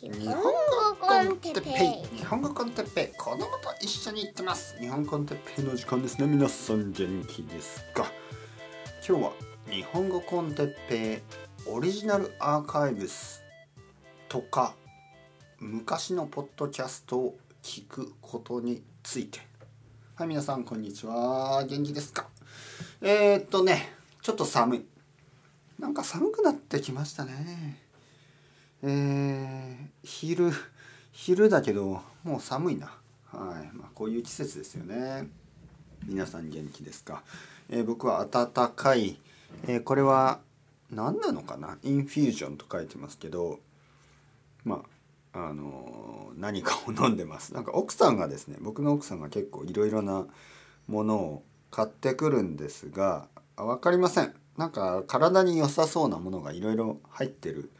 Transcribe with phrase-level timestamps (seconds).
[0.00, 0.40] 日本語
[1.00, 1.70] コンテッペ
[2.14, 2.18] イ。
[2.18, 3.18] 日本語コンテッペイ。
[3.18, 3.46] 子供と
[3.82, 4.78] 一緒に行ってます。
[4.78, 6.28] 日本コンテッペイの時間ですね。
[6.28, 8.06] 皆さん元気ですか？
[9.04, 9.32] 今日は
[9.68, 11.14] 日本語コンテッペ
[11.66, 13.42] イオリジナルアーカイブス
[14.28, 14.76] とか
[15.58, 19.40] 昔のポッドキャストを聞くことについて。
[20.14, 21.64] はい皆さんこんにちは。
[21.68, 22.28] 元気ですか？
[23.02, 23.92] えー、っとね
[24.22, 24.86] ちょっと寒い。
[25.76, 27.80] なんか寒くなってきましたね。
[28.80, 28.90] えー、
[30.08, 30.50] 昼
[31.12, 32.86] 昼だけどもう寒いな。
[33.26, 33.76] はい。
[33.76, 35.28] まあこういう季節ですよね。
[36.06, 37.22] 皆さん元気ですか、
[37.68, 39.18] えー、僕は暖かい、
[39.66, 40.40] えー、これは
[40.90, 41.76] 何なのかな？
[41.82, 43.60] インフュージョンと書いてますけど
[44.64, 44.82] ま
[45.34, 47.52] ああのー、何かを飲んでます。
[47.52, 50.26] なんか奥さんがですね僕の奥さんが結構いろいろな
[50.86, 54.32] ものを買ってくるんですが分かりません。
[54.56, 57.70] なんか体に良さそうなものがいろいろ入ってる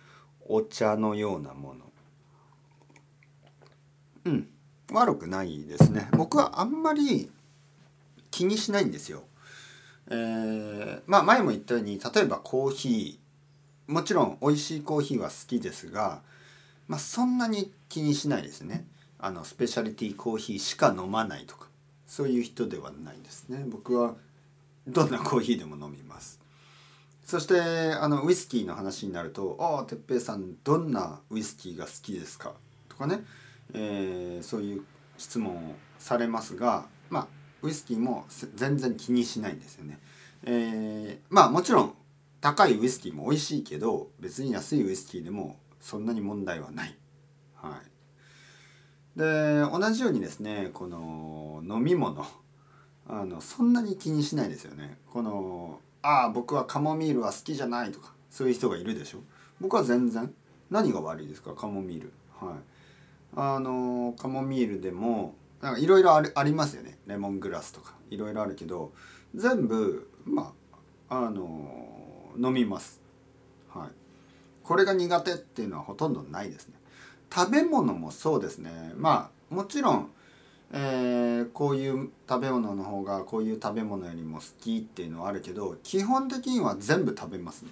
[0.47, 1.88] お茶のようなもの。
[4.25, 4.49] うん。
[4.93, 6.09] 悪くないですね。
[6.13, 7.31] 僕はあんまり
[8.31, 9.25] 気にしないんですよ。
[10.11, 13.93] えー、まあ前も言ったように例えばコーヒー。
[13.93, 16.21] もちろん美味しいコーヒーは好きですが
[16.89, 18.87] まあそんなに気にしないですね。
[19.19, 21.69] あのスペシャリティコーヒーしか飲まないとか。
[22.07, 23.65] そういう人ではないですね。
[23.69, 24.15] 僕は
[24.87, 26.41] どんなコーヒーでも飲みます。
[27.25, 32.55] そしてあのウイスキーの話になると「ああ哲平さんどんなウイスキーが好きですか?」
[32.89, 33.23] とかね、
[33.75, 34.85] えー、そういう
[35.17, 37.27] 質問をされますがまあ
[37.63, 38.25] ウイスキーも
[38.55, 39.99] 全然気にしないんですよね。
[40.45, 41.95] えー、まあもちろん
[42.41, 46.97] 高いウイスキーも美味しいけど別に安いウイスキーでもそんなに問題はない。
[47.55, 47.81] は
[49.17, 52.25] い、で同じようにですねこの飲み物
[53.09, 54.99] あのそんなに気にしないですよね。
[55.11, 59.19] このああ僕はカモミールは好きじゃないとかそういう人がいるでしょ
[59.61, 60.33] 僕は全然
[60.71, 62.78] 何が悪いですかカモミールはい
[63.41, 65.37] あのカモミールでも
[65.79, 66.99] いろいろありますよね。
[67.07, 67.95] レモングラスとか。
[68.11, 68.93] いろいろあるけど
[69.35, 70.53] 全部ま
[71.09, 73.01] ああの飲みます。
[73.69, 73.89] はい。
[74.65, 76.75] これが苦手っていうのはほとんどないですね。
[77.33, 78.93] 食べ物もそうですね。
[78.97, 80.11] まあもちろん
[80.73, 87.71] えー、こういう食べ物の方がこういう食べ物よりも好きっていうのはあるけど基本的には全部食べますね。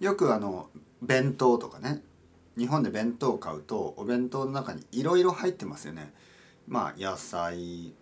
[0.00, 0.68] よくあの
[1.02, 2.02] 弁当とかね。
[2.58, 6.12] 日本で弁当を買うとお弁当の中にいろいろ入ってますよね。
[6.66, 7.94] まあ野菜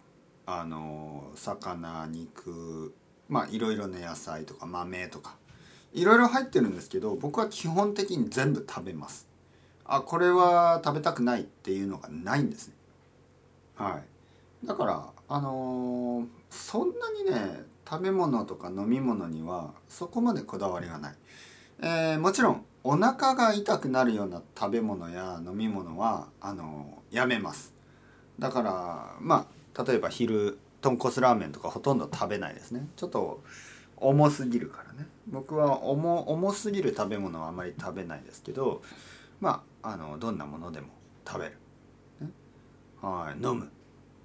[0.46, 2.94] あの魚肉
[3.28, 5.36] まあいろいろな野菜とか豆とか
[5.92, 9.28] いろいろ入ってるんですけど僕は基本的に全部食べます。
[9.84, 12.74] あこれは食べたくないっていうのがないんですね。
[13.76, 14.00] は
[14.62, 21.14] いだからあのー、そんなにね食べ物とか飲み物にはそこまでこだわりがない、
[21.82, 27.74] えー、もちろんお腹が痛くなるような食べ物や飲み物はあの、やめます。
[28.38, 32.86] だからまあ例えば昼豚骨ラーメンとかほとんど食べないですね。
[32.94, 33.42] ちょっと
[33.96, 35.08] 重すぎるからね。
[35.26, 38.82] 僕は重すぎる食べ物はあまり食べないですけど
[39.40, 40.86] まああのどんなものでも
[41.26, 41.58] 食べる。
[42.20, 42.30] ね。
[43.02, 43.42] はい。
[43.44, 43.68] 飲む。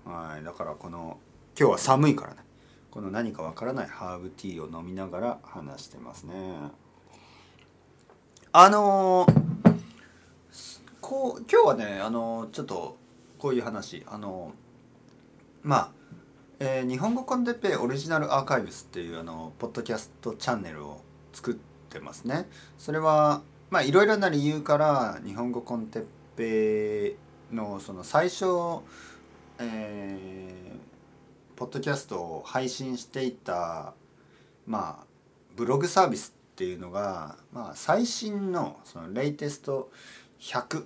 [0.05, 0.43] はい。
[0.43, 1.17] だからこの
[1.59, 2.43] 今日は寒いからね。
[2.91, 6.33] この何かわからないハーブティーを飲みながら話してますね。
[8.53, 9.75] あのー、
[10.99, 12.97] こう今日はねあのー、ちょっと
[13.37, 15.91] こういう話あのー、まあ
[16.59, 21.01] えー、日本語コンテッペイオリジナルアーカイブスっていうあのポッドキャストチャンネルを
[21.31, 21.55] 作っ
[21.89, 22.49] てますね。
[22.77, 27.15] それはまあいろいろな理由から日本語コンテッペ
[27.51, 28.45] イのその最初、
[29.59, 33.93] えー、ポッドキャストを配信していた
[34.67, 35.05] まあ
[35.55, 39.89] ブログサービスっていうのが、まあ、最新のそのレイテスト
[40.39, 40.85] 100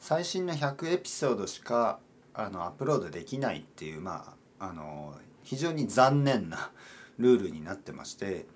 [0.00, 1.98] 最新の100エピソードしか
[2.32, 6.70] あのアップロードできないっていうまああの非常に残念な
[7.18, 8.46] ルールになってまして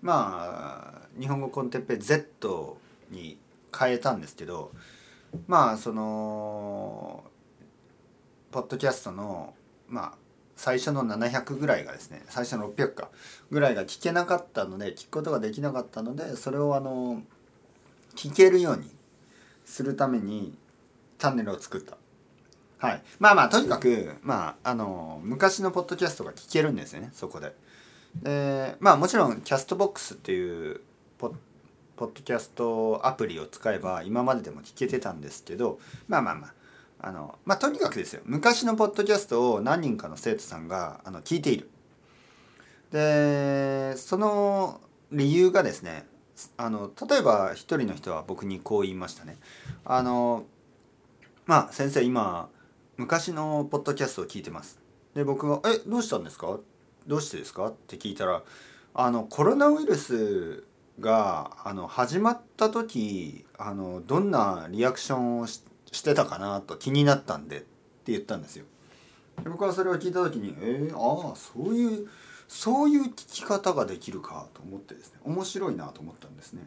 [0.00, 2.78] まあ日本語コンテッペ Z
[3.10, 3.36] に
[3.78, 4.72] 変えたんですけど
[5.46, 7.22] まあその
[8.50, 9.52] ポッドキャストの
[9.88, 10.12] まあ
[10.56, 13.10] 最初の700ぐらいがですね最初の600か
[13.50, 17.22] ぐらいが聞けなかったので聞くことができなかったのでそれをあの
[18.16, 18.90] 聞けるように
[19.64, 20.56] するために
[21.18, 21.96] チャンネルを作った。
[22.78, 27.54] はい、まあまあとにかくまああの昔のポッドキャストが聞けるんですよねそこで。
[28.22, 30.80] でまあもちろんキャストボックスっていう
[31.18, 31.34] ポッ
[31.96, 35.78] ポッドキャストアプリを使えば今まででも聞けてたんですけど
[36.08, 36.52] まあまあまあ
[37.00, 41.68] あのまあとにかくですよ昔のポッドキャストを何人かの生徒さんがあの聞いている
[42.90, 44.80] でその
[45.12, 46.06] 理由がですね
[46.56, 49.36] あの例えば一人の人は僕にこう言いましたね。
[49.84, 50.44] あの
[51.46, 52.48] まあ先生今
[52.96, 54.78] 昔のポッドキャストを聞いてます。
[55.14, 56.58] で僕が「えどうしたんですか？
[57.06, 58.42] どうしてですか?」って聞いたら
[58.94, 60.64] あのコロナウイルス
[61.00, 65.62] があの始まった時あのどんなリアクションをし
[65.96, 68.64] してたかなと気になったんでって言ったんですよ。
[69.42, 72.08] で僕はそれを聞いた時に「えー、ああそういう
[72.48, 76.62] そういう聞き方ができるか」と思ってですね面白いなと思ったんですね。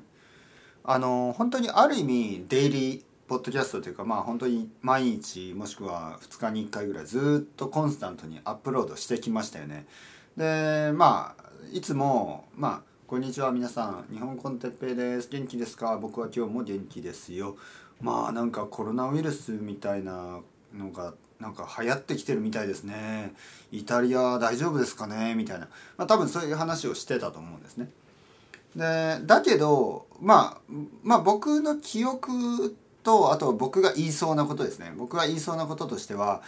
[0.84, 9.86] あの本当にある意味デイリーポッドキャストというかまあ本当に毎日もしくは2日に1回ぐらいずっとコンスタントにアップロードしてきましたよね。
[10.36, 15.98] でまあいつもまあこんにちは皆さん日本コンテッペイです元気ですか？
[15.98, 17.58] 僕は今日も元気ですよ
[18.02, 20.40] まあなんかコロナウイルスみたいな
[20.74, 23.34] のがなんか流行ってきてるみたいですね。
[23.72, 25.36] イタリア大丈夫ですかね？
[25.36, 25.68] みたいな、
[25.98, 27.90] まあ、多分そういう話をしてたと思うんですね。
[28.76, 30.74] でだけどまあ
[31.04, 34.94] まあ僕の記憶とあと僕が言いそうなことですね。
[34.98, 36.42] 僕が言いそうなこととしては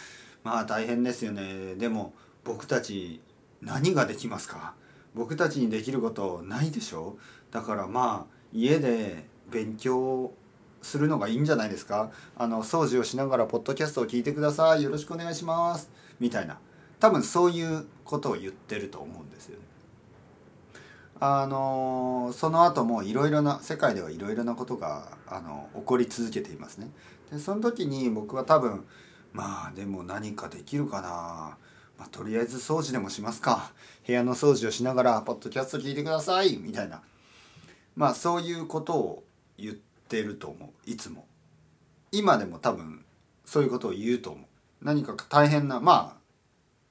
[0.44, 1.74] まあ大変ですよね。
[1.76, 2.12] でも
[2.44, 3.20] 僕たち
[3.60, 4.74] 何ができますか？
[5.14, 7.16] 僕たちにできることないでしょ？
[7.50, 10.32] だからまあ家で勉強
[10.82, 12.10] するのがいいんじゃないですか？
[12.36, 14.82] あの掃除をしながらポッドキャストを聞いてください。
[14.82, 15.90] よろしくお願いします。
[16.20, 16.58] みたいな。
[17.00, 19.64] 多分そういうことを言ってると思うんですよね。
[21.18, 26.90] あのその後もいろいろな世界ではいろいろなことがあの起こり続けていますね。
[27.30, 28.84] でその時に僕は多分
[29.32, 31.56] まあでも何かできるかな、
[31.96, 33.72] まあ、とりあえず掃除でもしますか。
[34.04, 36.56] 部屋の掃除をしながらポッドキャスト聞いてください。
[36.56, 37.02] みたいな。
[37.94, 39.24] まあそういうことを
[39.58, 40.90] 言ってると思う。
[40.90, 41.26] いつも。
[42.10, 43.04] 今でも多分
[43.44, 44.44] そういうことを言うと思う。
[44.82, 46.22] 何か大変なまあ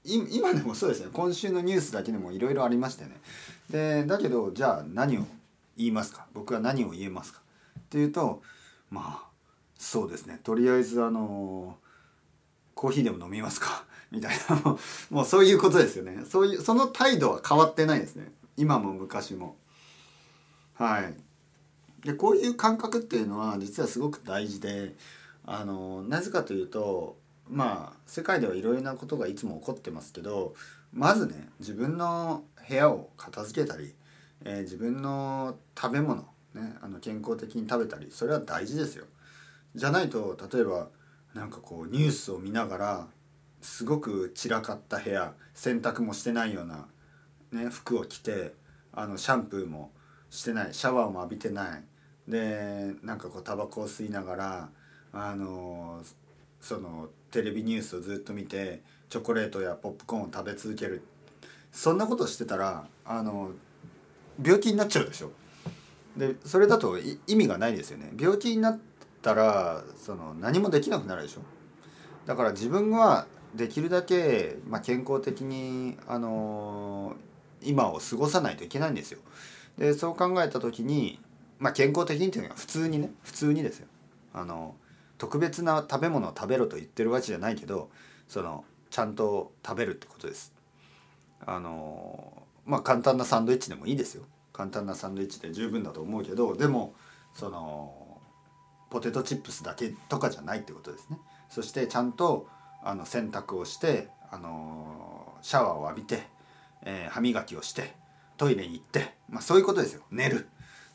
[0.06, 1.10] 今でもそうですね。
[1.12, 3.18] 今週のニュースだけでもいろいろありましたよね。
[3.70, 5.26] でだけどじゃあ何を
[5.78, 6.26] 言いますか？
[6.34, 7.42] 僕は何を言えますか？
[7.80, 8.42] っていうと
[8.90, 9.30] まあ
[9.78, 10.40] そうですね。
[10.44, 11.78] とりあえずあの
[12.74, 13.84] コーヒーでも飲みますか？
[14.12, 14.78] みたいな。
[15.10, 16.24] もうそういうことですよね。
[16.28, 18.32] そういうその態度は変わってないですね。
[18.58, 19.56] 今も昔も。
[20.74, 21.14] はい。
[22.04, 24.96] でこういう感覚っていうのは実はすごく大事で
[25.46, 27.18] あのなぜかというと
[27.48, 30.54] まあ世界ではいろいろなことがいつも起こってますけど
[30.94, 33.94] まずね自分の部屋を片付けたり、
[34.46, 36.22] えー、自分の食べ物、
[36.54, 39.06] ね、あの健康的に食べたりそれは大事ですよ。
[39.76, 40.90] じゃないと例えば
[41.34, 43.08] なんかこうニュースを見ながら
[43.62, 46.88] すごく散らかった部屋洗濯もしてないような、
[47.52, 48.54] ね、服を着て
[48.92, 49.92] あのシャンプーも
[50.30, 51.84] してないシャワーも浴びてない
[52.32, 54.70] でなんかこうタバコを吸いながら
[55.12, 56.02] あの
[56.62, 61.04] そのテレビニュースをずっと見てチョコレートやポップコーンを食べ続ける。
[61.74, 63.52] そんなことしてたらあの
[64.42, 65.32] 病気になっちゃうでしょ。
[66.16, 66.98] でそれだと
[67.28, 68.12] 意味がないですよね。
[68.18, 68.80] 病気になっ
[69.22, 71.42] たらその何もできなくなるでしょ。
[72.26, 77.16] だから自分はできるだけ、まあ、健康的にあの
[77.62, 79.20] 今を過ごさないといけないんですよ。
[79.78, 81.20] でそう考えた時に、
[81.62, 83.88] まあ、健康的にっていうのは普通にね普通にですよ。
[84.34, 84.76] あの
[85.20, 87.92] 特別な食べ物を食べろと言ってるわけじゃないけど
[88.28, 90.54] そのちゃんと食べるってことです。
[91.46, 94.24] あのまあ簡単なサンドイッチでもいいですよ。
[94.54, 96.96] 簡単なサンドイッチで十分だと思うけどでも
[97.36, 98.20] その
[98.90, 101.20] ポテトチップスだけとかじゃないってことですね。
[101.48, 102.48] そしてちゃんと
[102.84, 106.24] あの洗濯をしてあのシャワーを浴びて、
[106.82, 107.94] えー、歯磨きをして
[108.38, 110.02] トイレに行って、まあ、そういうことですよ。
[110.10, 110.48] 寝る。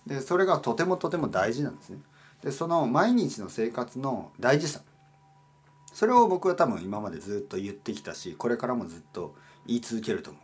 [0.07, 1.99] でそれがとてもとても大事なんですね。
[2.43, 4.81] でその毎日の生活の大事さ。
[5.93, 9.35] それを僕は多分今までずっと言ってきたしこれからもずっと
[9.67, 10.43] 言い続けると思う。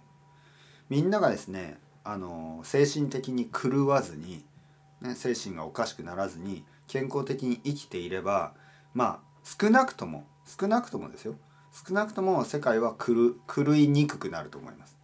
[0.88, 4.44] みんながですねあの精神的に狂わずに、
[5.00, 8.54] ね、精神がおかしくならずに健康的に生きていれば
[8.94, 11.36] まあ少なくとも少なくともですよ。
[11.86, 14.98] 少なくとも世界は狂狂いにくくなると思います。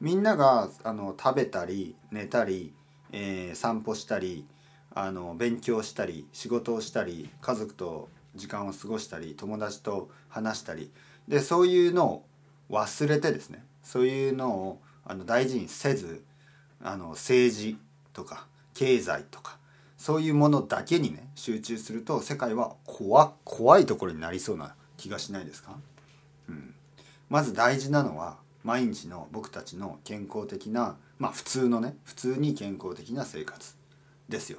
[0.00, 2.72] みんながあの食べたり寝たり、
[3.12, 4.46] えー、散歩したり
[4.92, 10.90] あの勉強したり仕事をしたり家族と時間を過ごしたり友達と話したり
[11.28, 12.24] でそういうのを
[12.70, 16.24] 忘れてですねそういうのをあの大事にせず
[16.82, 17.76] あの政治
[18.12, 19.58] とか経済とか
[19.96, 25.76] そういうものだけにね集中すると世界は怖怖いところになりそうな気がしないですか、
[26.48, 26.74] うん、
[27.28, 33.76] まず大事なのは毎日の僕たちの健康的なまあ普通のね普通に健康的な生活
[34.28, 34.58] ですよ。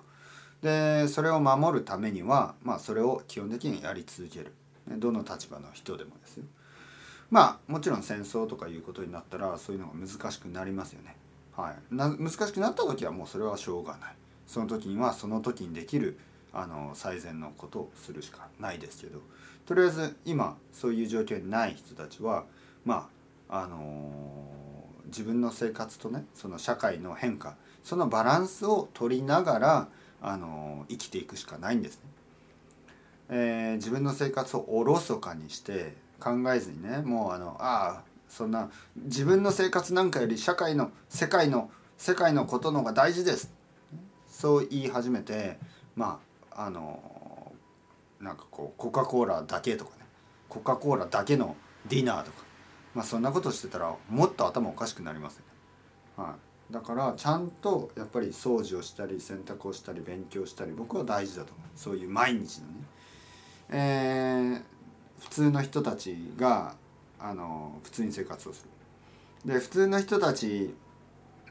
[0.62, 4.54] でそれを守るためにはまあそれを基本的にやり続ける
[4.88, 6.46] どの立場の人でもですよ。
[7.30, 11.18] まあもちろん戦争とかいうことになったらそういうのが難しくなりますよね。
[11.58, 14.16] はい、難しくなった時はもうそれはしょうがない。
[14.48, 16.18] その時にはその時にできる
[16.54, 19.22] あの最善のことをするしかないですけど
[19.66, 22.44] とりあえず今そういう状況にない人たちは
[22.84, 23.08] ま
[23.50, 24.71] ああのー、
[25.08, 29.88] 自分の生活とねその社会の変化そのバランスを取りながら、
[30.22, 32.02] あの、生きていくしかないんですね。
[33.34, 43.54] えー、自分の生活をおろそかにして考えずにねもうあのああそんな自分の生活なんかより社会の世界の世界のことの方が大事です
[44.28, 45.60] そう言い始めて
[45.96, 46.20] ま
[46.52, 47.54] ああの
[48.20, 50.06] なんかこうコカ・コーラだけとかね
[50.50, 51.56] コカ・コーラだけの
[51.88, 52.44] ディナーとか
[52.94, 56.26] まあそんなことしてたらもっと頭おかしくなりますよね。
[56.30, 56.36] は
[56.70, 62.74] い、だからちゃんとやっぱり掃除をしたり洗濯をしたり勉強したり僕は大事だと思うそういう毎日のね、
[63.70, 64.62] えー、
[65.20, 66.76] 普通の人たちが
[67.20, 68.66] あの普通に生活をす
[69.46, 69.54] る。
[69.54, 70.76] で普通の人たち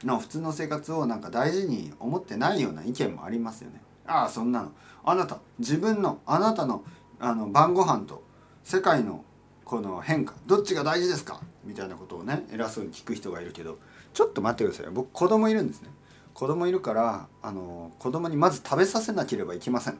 [0.03, 3.81] の普通の生活をなんか大事に思ってないような意見もありますよね。
[4.05, 4.71] ああそんなの
[5.03, 6.83] あなた自分のあなたの
[7.19, 8.23] あの晩ご飯と
[8.63, 9.23] 世界の
[9.71, 11.39] この変化どっちが大事ですか？
[11.63, 13.77] みたいなことをね偉そうに聞く人がいるけど
[14.13, 15.87] ちょっと待ってください僕子供いるんですね。
[16.33, 19.93] 子供いるからあの子供にまず食べさせなければいけません、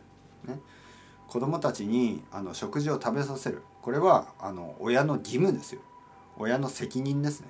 [0.45, 0.59] ね、
[1.29, 3.61] 子供たちにあの食事を食べさせる。
[3.81, 5.79] これはあの親の義務ですよ。
[6.37, 7.47] 親の責任ですね。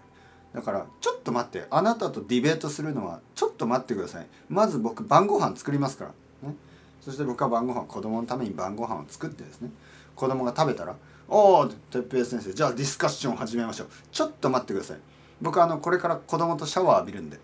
[0.54, 1.66] だからちょっと待って。
[1.72, 4.28] あなたとディベートするのはちょっと待ってください。
[4.48, 6.06] まず僕晩ご飯作りますか
[6.44, 6.50] ら。
[6.50, 6.56] ね。
[7.02, 9.72] そして僕は晩ご飯子供のために晩ご飯を作ってですね。
[10.16, 10.96] 子供が食べたら
[11.34, 12.54] 「おお哲平先生。
[12.54, 13.88] じゃあディスカッション始めましょう。
[14.12, 14.98] ちょっと待ってください。
[15.42, 17.40] 僕あのこれから子供とシャワー浴びるんで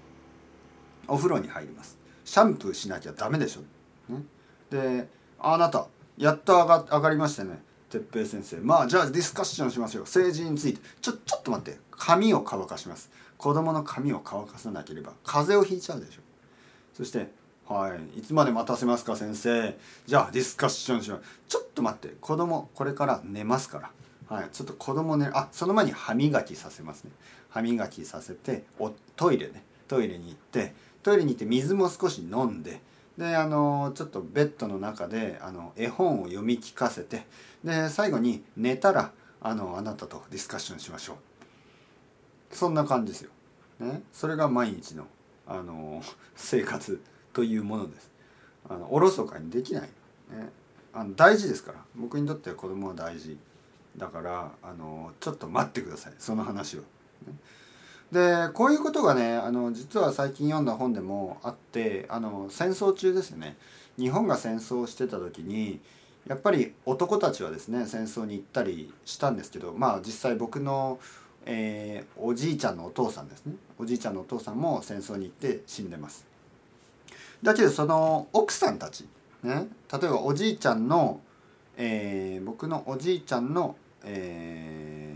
[1.08, 1.98] お風呂に入ります。
[2.26, 4.24] シャンプーしなきゃダメでしょ、ね、
[4.70, 5.08] で
[5.40, 8.58] あなたやっと上が上がりましたね哲平先生。
[8.58, 10.82] まあじゃあディスカッションしましょう政治について。
[11.00, 11.80] ちょちょっと待って。
[11.92, 13.10] 髪を乾かします。
[13.38, 16.22] 子供の髪を乾かさなければ風邪をひいちゃうでしょ。
[16.94, 17.32] そして
[17.68, 18.20] はい。
[18.20, 19.78] いつまで待たせますか先生。
[20.06, 21.24] じゃあディスカッションしよう。
[21.50, 22.16] ちょっと待って。
[22.22, 23.92] 子供これから寝ますか
[24.30, 24.36] ら。
[24.38, 24.50] はい。
[24.52, 27.12] ちょっと子供ねあその前に歯磨きさせますね。
[27.50, 29.64] 歯磨きさせておトイレね。
[29.88, 32.82] トイレに行ってトイレに行って水も少し飲んで
[33.18, 37.26] であのちょっとベッドの中であの絵本を読み聞かせて
[37.64, 42.56] で最後に寝たらあのあなたとディスカッションしましょう。
[42.56, 43.32] そんな感じですよ。
[43.80, 45.06] ね、それが毎日の
[45.46, 46.02] あの
[46.36, 47.02] 生活。
[47.38, 48.10] というものです。
[48.68, 49.90] あのおろそかにできない、ね、
[50.92, 51.78] あの大事ですから。
[51.96, 53.38] 僕にとっては子供は大事
[53.96, 56.14] だからあのちょっと待ってください。
[56.18, 56.84] その話は。
[57.28, 57.36] ね。
[58.12, 63.56] でこういうことがねあの実は最近読んだ本でもあってあの戦争中ですよね。
[64.00, 65.80] 日本が戦争してた時に
[66.28, 70.98] やっぱり男たちはですね戦争に行ったりしたんですけどまあ実際僕の、
[71.46, 73.54] えー、おじいちゃんのお父さんですね。
[73.78, 76.37] おじいちゃんのお父さんも戦争に行って死んでます。
[77.44, 79.08] だけどその奥さんたち
[79.44, 81.22] ね例えばおじいちゃんの、
[81.78, 85.14] えー、僕のおじいちゃんの、え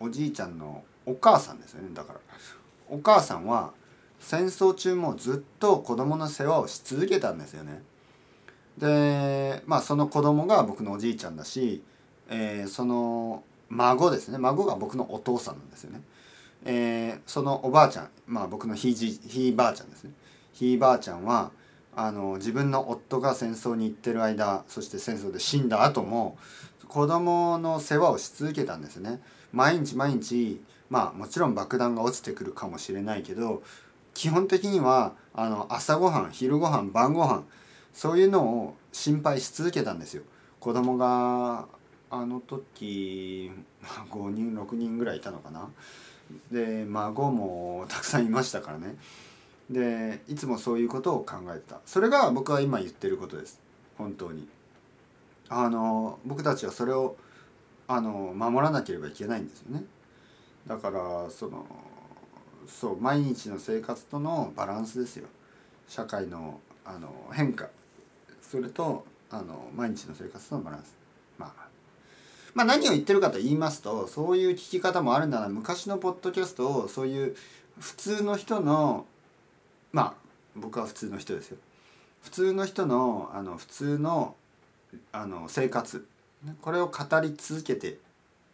[0.00, 2.20] ー、おじいちゃんのお母さんですよねだから
[2.90, 3.72] お母さんは
[4.20, 7.82] 戦争中もずっと子供の世話をし続けたんですよね。
[8.76, 11.82] でまあその子供が僕のおじいちゃんだし、
[12.28, 16.00] えー、その孫ですね孫が僕のお父さんなんですよね。
[16.64, 20.12] えー、そのおばあちゃんまあ僕のひいじひいばあちゃんですね。
[20.58, 21.52] ひいばあちゃんは
[21.94, 26.36] あの自分の夫が戦争に行ってる間そして戦争で死んだ後も
[26.88, 29.20] 子供の世話をし続けたんですね。
[29.52, 30.60] 毎日毎日
[30.90, 33.62] まあもちろん爆弾が落ちてくるかもしれないけど
[34.14, 37.44] 基本的にはあの朝ごはん昼ごはん晩ごはん
[37.92, 40.24] そういうのを心配し続けたんですよ。
[40.58, 41.66] 子供が
[42.10, 43.52] あの時
[44.10, 45.68] 5人6人ぐらいいたのかな。
[46.50, 48.96] で孫もたくさんいましたからね。
[49.70, 51.80] でいつもそういうことを考えてた。
[51.84, 53.60] それが僕は今言ってることです。
[53.96, 54.48] 本当に。
[55.48, 57.16] あの僕たちはそれを
[57.86, 59.84] あの守らなければいけないんですよね。
[60.66, 61.66] だからその
[62.66, 65.26] そう毎日の生活とのバランスですよ。
[65.86, 67.68] 社会のあの変化。
[68.42, 70.94] それとあの毎日の生活とのバランス、
[71.36, 71.68] まあ、
[72.54, 77.36] まあ何を言ってるかと言いますとそういう聞き方もあるなら昔のポッドキャストをそういう
[77.78, 79.06] 普通の人の
[79.92, 80.14] まあ
[80.56, 81.58] 僕は普通の人ですよ
[82.22, 84.34] 普通の人のあの普通の
[85.12, 86.06] あの生活
[86.62, 87.98] これを語り続けて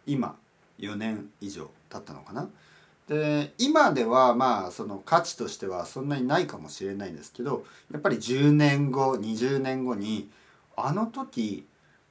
[0.06, 0.36] 今
[0.78, 2.48] 4年以上経ったのかな。
[3.08, 10.30] で今ではまあその価値としてはそんなにないかもしれないんですけどやっぱり10年後20年後に
[10.74, 11.66] あの時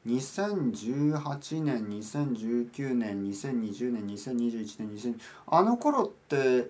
[0.05, 6.69] 2018年2019年2020年2021年2000あの頃って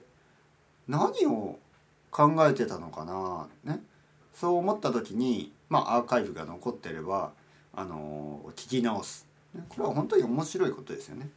[0.88, 1.60] 何を
[2.14, 3.82] 考えてたのかなね
[4.34, 7.32] そう思った時にまあアーカイブが残ってれば
[7.76, 11.30] あの聞き直すねこれは本当に面白いことですよね。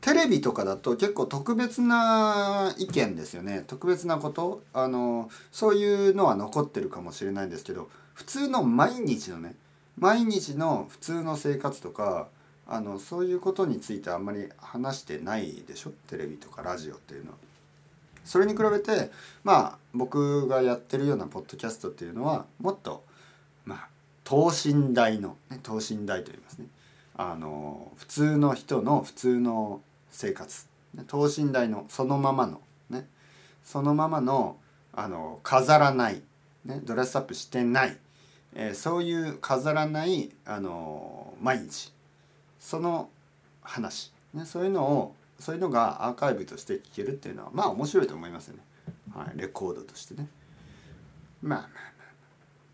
[0.00, 9.56] テレビとかだと結構特別な意見ですよね特別なことあのそういうのは残ってるかもしれないんですけど普通の毎日のね
[9.98, 12.28] 毎日の普通の生活とか
[12.68, 15.90] あのそういうことについてあんまり話してないでしょ？
[16.06, 17.36] テレビとかラジオっていうのは。
[18.28, 19.10] それに比べて
[19.42, 23.02] まあ僕がやってるようなポッドキャストっていうのはもっと
[23.64, 23.88] まあ
[24.22, 26.66] 等身大の、ね、等身大と言いますね。
[27.16, 29.80] あの普通の人の普通の
[30.10, 30.66] 生活。
[31.06, 33.08] 等身大のそのままのね。
[33.64, 34.58] そのままの
[34.92, 36.22] あの飾らない、
[36.66, 37.96] ね、ドレスアップしてない、
[38.54, 41.94] えー、そういう飾らないあの毎日。
[42.60, 43.08] その
[43.62, 48.62] 話、ね、そういうのをそういうのがアーカイブとして聞けるっていうのはまあ面白いと思いますよね、
[49.14, 50.26] はい、レコードとしてね。
[51.42, 51.82] まあまあまあ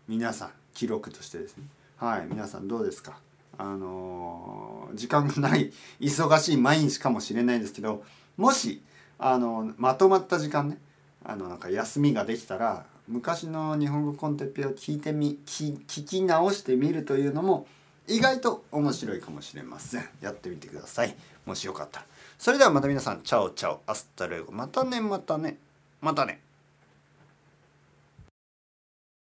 [0.07, 1.63] 皆さん記録としてですね。
[1.97, 3.19] はい皆さんどうですか？
[3.57, 8.03] あの時間がない忙しい毎日かもしれないですけど
[8.35, 8.81] もし
[9.17, 10.77] あのまとまった時間ね
[11.23, 17.65] あのなんか休みができたら昔の日本語 con Teppei を聞いてみ聞き直してみるというのも
[18.07, 20.09] 意外と面白いかもしれません。
[20.21, 21.15] やってみてください。
[21.45, 22.05] もしよかったら。
[22.37, 24.51] それではまた皆さん chao chao hasta luego。
[24.51, 25.57] またねまたね。
[26.01, 26.41] またね。